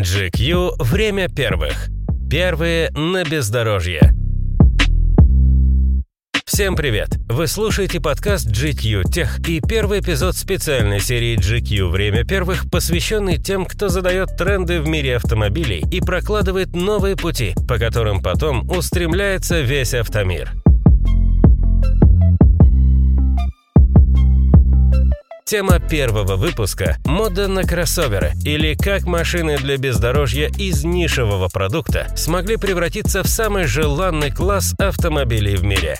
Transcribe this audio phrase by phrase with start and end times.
[0.00, 1.88] GQ «Время первых».
[2.30, 4.14] Первые на бездорожье.
[6.46, 7.18] Всем привет!
[7.28, 13.66] Вы слушаете подкаст GQ Тех и первый эпизод специальной серии GQ «Время первых», посвященный тем,
[13.66, 19.92] кто задает тренды в мире автомобилей и прокладывает новые пути, по которым потом устремляется весь
[19.92, 20.50] автомир.
[25.50, 32.56] Тема первого выпуска– мода на кроссоверы, или как машины для бездорожья из нишевого продукта смогли
[32.56, 35.98] превратиться в самый желанный класс автомобилей в мире.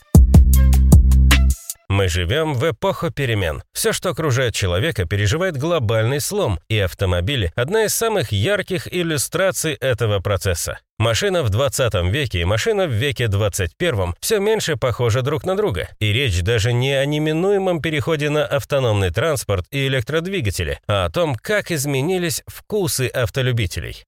[2.00, 3.62] Мы живем в эпоху перемен.
[3.74, 10.20] Все, что окружает человека, переживает глобальный слом, и автомобили– одна из самых ярких иллюстраций этого
[10.20, 10.78] процесса.
[10.98, 15.90] Машина в 20 веке и машина в веке 21 все меньше похожи друг на друга.
[15.98, 21.34] И речь даже не о неминуемом переходе на автономный транспорт и электродвигатели, а о том,
[21.34, 24.06] как изменились вкусы автолюбителей.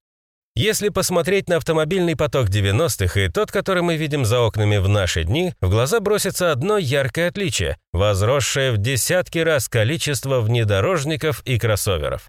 [0.54, 5.24] Если посмотреть на автомобильный поток 90-х и тот, который мы видим за окнами в наши
[5.24, 12.28] дни, в глаза бросится одно яркое отличие– возросшее в десятки раз количество внедорожников и кроссоверов.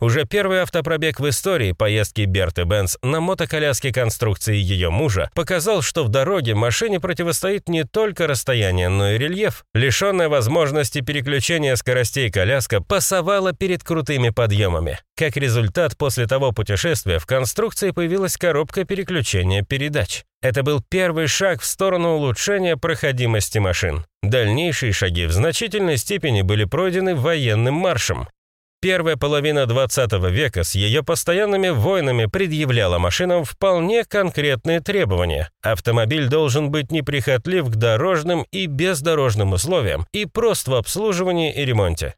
[0.00, 6.02] Уже первый автопробег в истории поездки Берты Бенц на мотоколяске конструкции ее мужа показал, что
[6.02, 9.64] в дороге машине противостоит не только расстояние, но и рельеф.
[9.74, 14.98] Лишенная возможности переключения скоростей коляска пасовала перед крутыми подъемами.
[15.16, 20.24] Как результат, после того путешествия в конструкции появилась коробка переключения передач.
[20.42, 24.04] Это был первый шаг в сторону улучшения проходимости машин.
[24.24, 28.26] Дальнейшие шаги в значительной степени были пройдены военным маршем.
[28.82, 35.50] Первая половина 20 века с ее постоянными войнами предъявляла машинам вполне конкретные требования.
[35.62, 42.16] Автомобиль должен быть неприхотлив к дорожным и бездорожным условиям и прост в обслуживании и ремонте.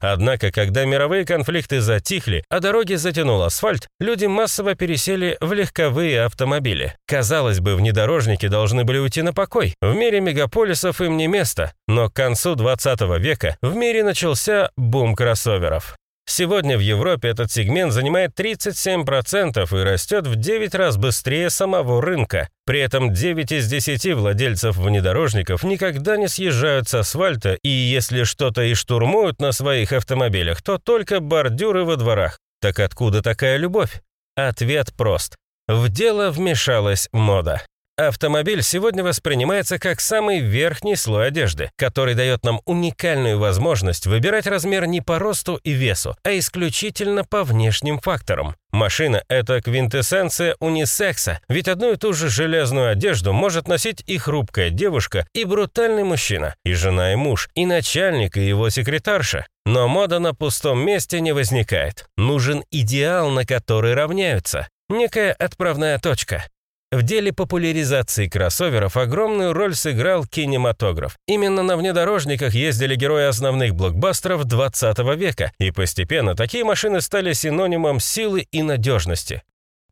[0.00, 6.96] Однако, когда мировые конфликты затихли, а дороги затянул асфальт, люди массово пересели в легковые автомобили.
[7.06, 9.74] Казалось бы, внедорожники должны были уйти на покой.
[9.80, 11.72] В мире мегаполисов им не место.
[11.86, 15.99] Но к концу 20 века в мире начался бум кроссоверов.
[16.32, 22.48] Сегодня в Европе этот сегмент занимает 37% и растет в 9 раз быстрее самого рынка.
[22.64, 28.62] При этом 9 из 10 владельцев внедорожников никогда не съезжают с асфальта, и если что-то
[28.62, 32.38] и штурмуют на своих автомобилях, то только бордюры во дворах.
[32.60, 34.00] Так откуда такая любовь?
[34.36, 35.34] Ответ прост.
[35.66, 37.60] В дело вмешалась мода.
[38.08, 44.86] Автомобиль сегодня воспринимается как самый верхний слой одежды, который дает нам уникальную возможность выбирать размер
[44.86, 48.54] не по росту и весу, а исключительно по внешним факторам.
[48.72, 54.70] Машина– это квинтэссенция унисекса, ведь одну и ту же железную одежду может носить и хрупкая
[54.70, 59.46] девушка, и брутальный мужчина, и жена и муж, и начальник, и его секретарша.
[59.66, 62.06] Но мода на пустом месте не возникает.
[62.16, 64.68] Нужен идеал, на который равняются.
[64.88, 66.44] Некая отправная точка.
[66.92, 71.16] В деле популяризации кроссоверов огромную роль сыграл кинематограф.
[71.28, 78.00] Именно на внедорожниках ездили герои основных блокбастеров 20 века, и постепенно такие машины стали синонимом
[78.00, 79.42] силы и надежности.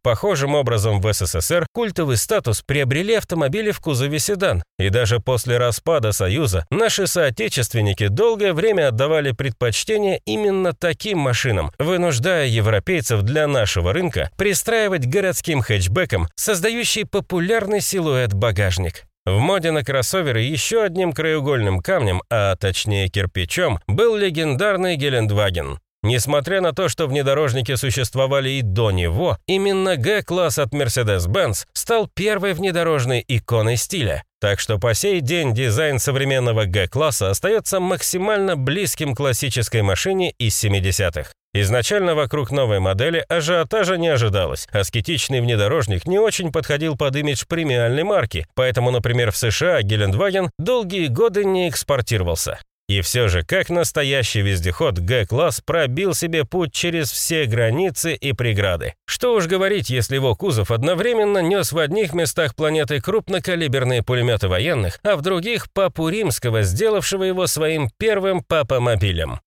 [0.03, 6.13] Похожим образом в СССР культовый статус приобрели автомобили в кузове седан, и даже после распада
[6.13, 14.31] Союза наши соотечественники долгое время отдавали предпочтение именно таким машинам, вынуждая европейцев для нашего рынка
[14.37, 19.05] пристраивать городским хэтчбекам, создающий популярный силуэт багажник.
[19.29, 25.79] В моде на кроссоверы еще одним краеугольным камнем, а точнее кирпичом, был легендарный Гелендваген.
[26.09, 32.55] Несмотря на то, что внедорожники существовали и до него, именно G-класс от Mercedes-Benz стал первой
[32.55, 34.25] внедорожной иконой стиля.
[34.41, 41.33] Так что по сей день дизайн современного G-класса остается максимально близким классической машине из 70-х.
[41.53, 44.67] Изначально вокруг новой модели ажиотажа не ожидалось.
[44.73, 51.09] Аскетичный внедорожник не очень подходил под имидж премиальной марки, поэтому, например, в США Гелендваген долгие
[51.09, 52.61] годы не экспортировался.
[52.89, 58.95] И все же, как настоящий вездеход, Г-класс пробил себе путь через все границы и преграды.
[59.07, 65.01] Что уж говорить, если его кузов одновременно нес в одних местах планеты крупнокалиберные пулеметы военных,
[65.03, 69.41] а в других– папу римского, сделавшего его своим первым папомобилем.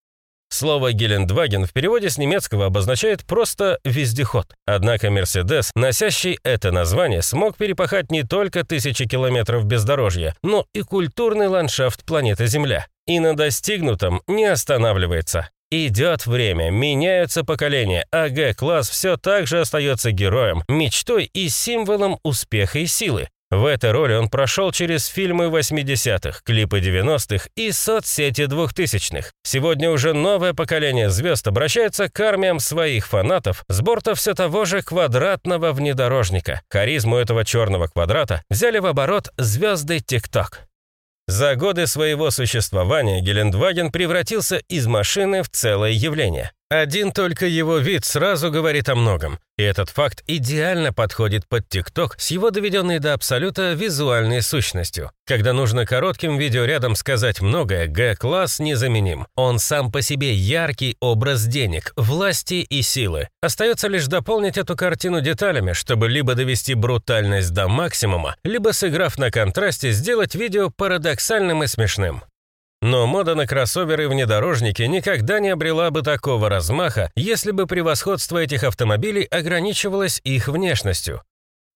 [0.52, 4.48] Слово «Гелендваген» в переводе с немецкого обозначает просто «вездеход».
[4.66, 11.48] Однако «Мерседес», носящий это название, смог перепахать не только тысячи километров бездорожья, но и культурный
[11.48, 15.50] ландшафт планеты Земля и на достигнутом не останавливается.
[15.72, 22.80] Идет время, меняются поколения, а Г-класс все так же остается героем, мечтой и символом успеха
[22.80, 23.30] и силы.
[23.52, 29.30] В этой роли он прошел через фильмы 80-х, клипы 90-х и соцсети 2000-х.
[29.44, 34.82] Сегодня уже новое поколение звезд обращается к армиям своих фанатов с борта все того же
[34.82, 36.62] квадратного внедорожника.
[36.70, 40.62] Харизму этого черного квадрата взяли в оборот звезды ТикТок.
[41.28, 46.52] За годы своего существования Гелендваген превратился из машины в целое явление.
[46.72, 52.16] Один только его вид сразу говорит о многом, и этот факт идеально подходит под ТикТок
[52.18, 55.12] с его доведенной до абсолюта визуальной сущностью.
[55.28, 59.28] Когда нужно коротким видеорядом сказать многое, Г-класс незаменим.
[59.36, 63.28] Он сам по себе яркий образ денег, власти и силы.
[63.42, 69.30] Остается лишь дополнить эту картину деталями, чтобы либо довести брутальность до максимума, либо, сыграв на
[69.30, 72.24] контрасте, сделать видео парадоксальным и смешным.
[72.82, 78.40] Но мода на кроссоверы и внедорожники никогда не обрела бы такого размаха, если бы превосходство
[78.40, 81.22] этих автомобилей ограничивалось их внешностью.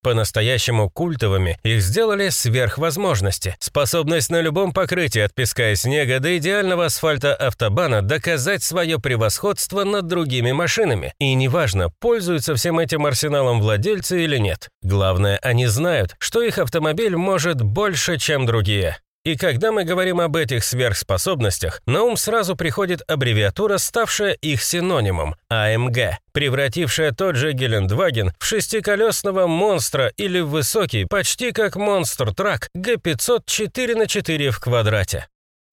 [0.02, 3.56] По-настоящему культовыми их сделали сверхвозможности.
[3.58, 9.82] Способность на любом покрытии от песка и снега до идеального асфальта автобана доказать свое превосходство
[9.82, 11.12] над другими машинами.
[11.18, 14.68] И неважно, пользуются всем этим арсеналом владельцы или нет.
[14.82, 18.98] Главное, они знают, что их автомобиль может больше, чем другие.
[19.26, 25.34] И когда мы говорим об этих сверхспособностях, на ум сразу приходит аббревиатура, ставшая их синонимом–
[25.50, 33.42] АМГ, превратившая тот же Гелендваген в шестиколесного монстра или в высокий, почти как монстр-трак, Г500
[33.46, 35.26] 4 на 4 в квадрате.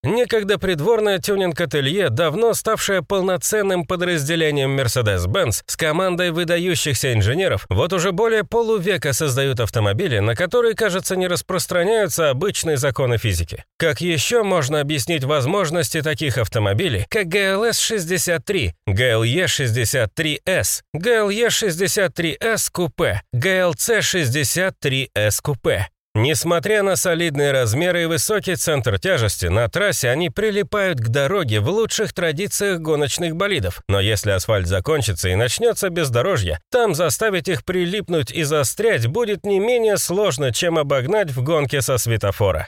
[0.04, 8.44] Некогда придворное тюнинг-ателье, давно ставшее полноценным подразделением Mercedes-Benz с командой выдающихся инженеров, вот уже более
[8.44, 13.64] полувека создают автомобили, на которые, кажется, не распространяются обычные законы физики.
[13.78, 25.88] Как еще можно объяснить возможности таких автомобилей, как GLS-63, GLE-63S, GLE-63S купе, GLC-63S купе?
[26.16, 31.70] Несмотря на солидные размеры и высокий центр тяжести, на трассе они прилипают к дороге в
[31.70, 33.82] лучших традициях гоночных болидов.
[33.88, 39.60] Но если асфальт закончится и начнется бездорожье, там заставить их прилипнуть и застрять будет не
[39.60, 42.68] менее сложно, чем обогнать в гонке со светофора.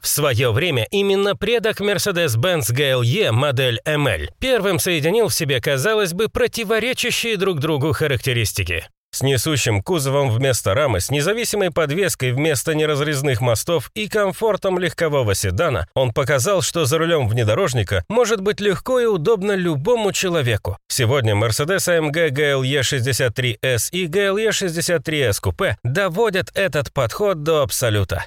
[0.00, 6.28] В свое время именно предок Mercedes-Benz GLE модель ML первым соединил в себе, казалось бы,
[6.28, 8.86] противоречащие друг другу характеристики.
[9.14, 15.86] С несущим кузовом вместо рамы, с независимой подвеской вместо неразрезных мостов и комфортом легкового седана,
[15.94, 20.78] он показал, что за рулем внедорожника может быть легко и удобно любому человеку.
[20.88, 28.24] Сегодня Mercedes AMG GLE 63S и GLE 63S Coupe доводят этот подход до абсолюта.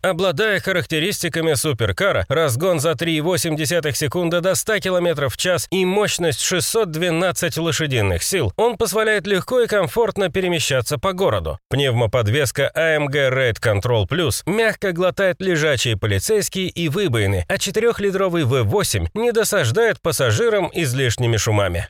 [0.00, 7.58] Обладая характеристиками суперкара, разгон за 3,8 секунды до 100 км в час и мощность 612
[7.58, 11.58] лошадиных сил, он позволяет легко и комфортно перемещаться по городу.
[11.68, 19.32] Пневмоподвеска AMG Raid Control Plus мягко глотает лежачие полицейские и выбоины, а 4-литровый V8 не
[19.32, 21.88] досаждает пассажирам излишними шумами.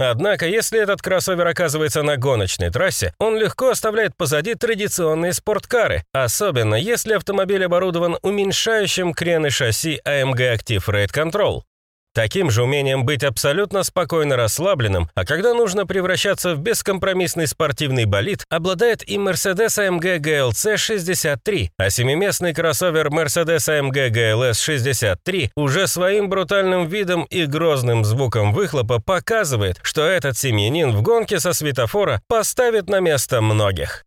[0.00, 6.74] Однако, если этот кроссовер оказывается на гоночной трассе, он легко оставляет позади традиционные спорткары, особенно
[6.74, 11.62] если автомобиль оборудован уменьшающим крены шасси AMG Active Rate Control.
[12.12, 18.44] Таким же умением быть абсолютно спокойно расслабленным, а когда нужно превращаться в бескомпромиссный спортивный болид,
[18.48, 26.28] обладает и Mercedes AMG GLC 63, а семиместный кроссовер Mercedes AMG GLS 63 уже своим
[26.28, 32.88] брутальным видом и грозным звуком выхлопа показывает, что этот семьянин в гонке со светофора поставит
[32.88, 34.04] на место многих.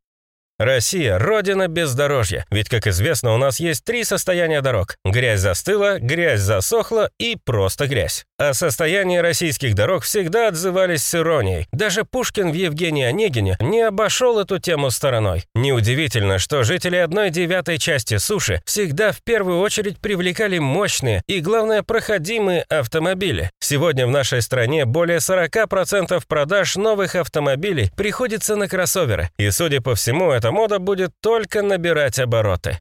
[0.60, 4.98] Россия– родина бездорожья, ведь, как известно, у нас есть три состояния дорог.
[5.04, 8.26] Грязь застыла, грязь засохла и просто грязь.
[8.38, 11.68] О состоянии российских дорог всегда отзывались с иронией.
[11.72, 15.46] Даже Пушкин в Евгении Онегине не обошел эту тему стороной.
[15.56, 21.84] Неудивительно, что жители одной девятой части суши всегда в первую очередь привлекали мощные и, главное,
[21.84, 23.50] проходимые автомобили.
[23.60, 29.30] Сегодня в нашей стране более 40% продаж новых автомобилей приходится на кроссоверы.
[29.38, 32.80] И, судя по всему, это мода будет только набирать обороты.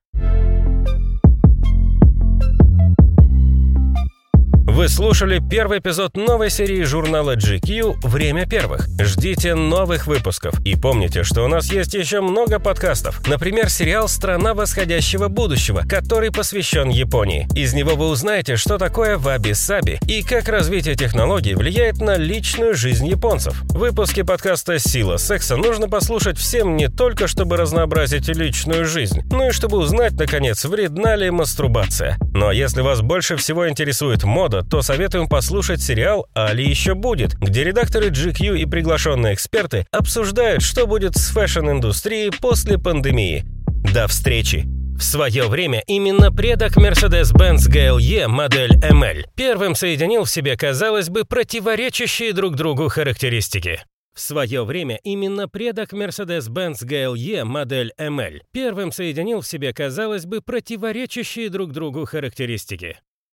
[4.74, 8.88] Вы слушали первый эпизод новой серии журнала GQ «Время первых».
[8.98, 10.58] Ждите новых выпусков.
[10.64, 13.20] И помните, что у нас есть еще много подкастов.
[13.28, 17.46] Например, сериал «Страна восходящего будущего», который посвящен Японии.
[17.54, 23.06] Из него вы узнаете, что такое ваби-саби и как развитие технологий влияет на личную жизнь
[23.06, 23.60] японцев.
[23.64, 29.52] Выпуски подкаста «Сила секса» нужно послушать всем не только, чтобы разнообразить личную жизнь, но и
[29.52, 32.16] чтобы узнать, наконец, вредна ли мастурбация.
[32.32, 37.34] Но если вас больше всего интересует мода, то советуем послушать сериал «То ли еще будет»,
[37.34, 43.44] где редакторы GQ и приглашенные эксперты обсуждают, что будет с фэшн-индустрией после пандемии.
[43.92, 44.66] До встречи!
[44.96, 51.24] В свое время именно предок Mercedes-Benz GLE модель ML первым соединил в себе, казалось бы,
[51.24, 53.80] противоречащие друг другу характеристики.
[54.14, 60.42] В свое время именно предок Mercedes-Benz GLE модель ML первым соединил в себе, казалось бы,
[60.42, 62.98] противоречащие друг другу характеристики.